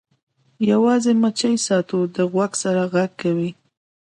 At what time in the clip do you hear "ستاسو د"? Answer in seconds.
1.65-2.17